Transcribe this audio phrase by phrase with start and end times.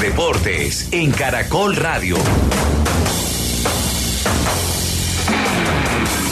[0.00, 2.16] deportes en Caracol Radio.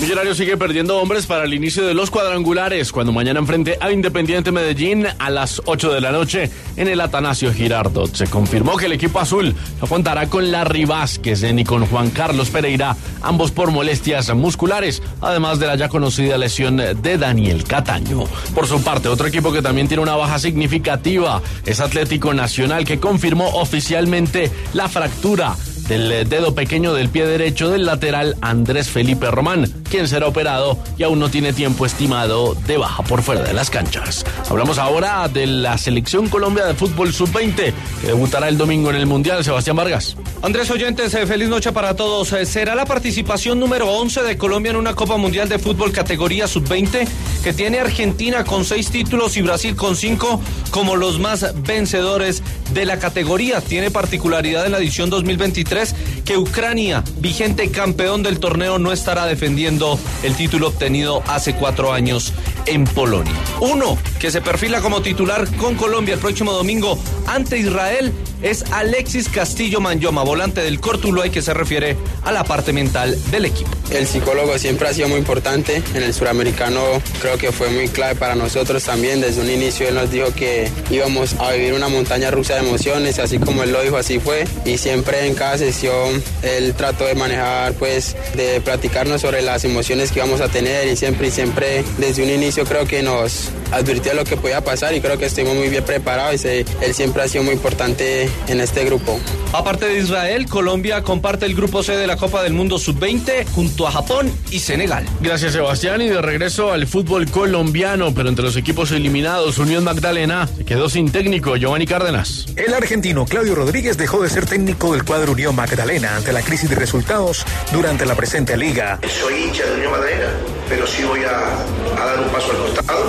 [0.00, 4.50] Millonario sigue perdiendo hombres para el inicio de los cuadrangulares cuando mañana enfrente a Independiente
[4.50, 8.14] Medellín a las 8 de la noche en el Atanasio Girardot.
[8.14, 12.48] Se confirmó que el equipo azul no contará con Larry Vázquez ni con Juan Carlos
[12.48, 18.24] Pereira, ambos por molestias musculares, además de la ya conocida lesión de Daniel Cataño.
[18.54, 22.98] Por su parte, otro equipo que también tiene una baja significativa es Atlético Nacional que
[22.98, 25.56] confirmó oficialmente la fractura
[25.90, 31.02] del dedo pequeño del pie derecho del lateral Andrés Felipe Román, quien será operado y
[31.02, 34.24] aún no tiene tiempo estimado de baja por fuera de las canchas.
[34.48, 39.06] Hablamos ahora de la selección Colombia de fútbol sub-20 que debutará el domingo en el
[39.06, 39.44] Mundial.
[39.44, 40.16] Sebastián Vargas.
[40.42, 42.32] Andrés Oyentes, eh, feliz noche para todos.
[42.32, 46.46] Eh, será la participación número 11 de Colombia en una Copa Mundial de Fútbol categoría
[46.46, 47.06] sub-20
[47.42, 52.84] que tiene Argentina con seis títulos y Brasil con cinco como los más vencedores de
[52.84, 53.60] la categoría.
[53.60, 55.94] Tiene particularidad en la edición 2023
[56.30, 62.32] que Ucrania, vigente campeón del torneo, no estará defendiendo el título obtenido hace cuatro años
[62.66, 63.34] en Polonia.
[63.60, 69.28] Uno que se perfila como titular con Colombia el próximo domingo ante Israel es Alexis
[69.28, 73.70] Castillo Manyoma, volante del Cortuluay que se refiere a la parte mental del equipo.
[73.90, 75.82] El psicólogo siempre ha sido muy importante.
[75.94, 76.80] En el suramericano
[77.20, 79.20] creo que fue muy clave para nosotros también.
[79.20, 83.18] Desde un inicio él nos dijo que íbamos a vivir una montaña rusa de emociones,
[83.18, 84.44] así como él lo dijo, así fue.
[84.64, 90.12] Y siempre en cada sesión él trató de manejar, pues, de platicarnos sobre las emociones
[90.12, 94.09] que íbamos a tener y siempre y siempre desde un inicio creo que nos advirtió
[94.14, 97.28] lo que podía pasar y creo que estuvimos muy bien preparados y él siempre ha
[97.28, 99.18] sido muy importante en este grupo.
[99.52, 103.86] Aparte de Israel, Colombia comparte el grupo C de la Copa del Mundo Sub-20 junto
[103.86, 105.04] a Japón y Senegal.
[105.20, 110.48] Gracias Sebastián y de regreso al fútbol colombiano, pero entre los equipos eliminados, Unión Magdalena
[110.56, 112.46] se quedó sin técnico, Giovanni Cárdenas.
[112.56, 116.70] El argentino Claudio Rodríguez dejó de ser técnico del cuadro Unión Magdalena ante la crisis
[116.70, 118.98] de resultados durante la presente liga.
[119.08, 120.30] Soy hincha de Unión Magdalena,
[120.70, 123.04] pero sí voy a, a dar un paso al costado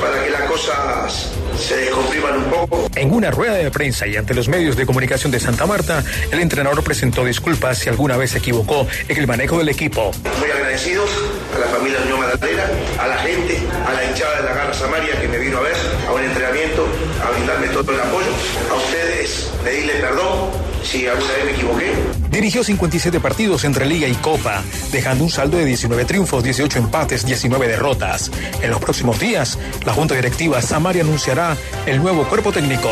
[0.00, 2.86] para que las cosas se descompriman un poco.
[2.94, 6.40] En una rueda de prensa y ante los medios de comunicación de Santa Marta, el
[6.40, 10.12] entrenador presentó disculpas si alguna vez se equivocó en el manejo del equipo.
[10.38, 11.10] Muy agradecidos
[11.54, 12.64] a la familia Unión Magdalena,
[13.00, 15.76] a la gente, a la hinchada de la Garra Samaria que me vino a ver,
[16.06, 16.86] a un entrenamiento,
[17.26, 18.28] a brindarme todo el apoyo.
[18.70, 21.92] A ustedes pedirle perdón si alguna vez me equivoqué.
[22.30, 27.26] Dirigió 57 partidos entre Liga y Copa, dejando un saldo de 19 triunfos, 18 empates,
[27.26, 28.30] 19 derrotas.
[28.62, 32.90] En los próximos días, la Junta Directiva Samaria anunciará el nuevo cuerpo técnico.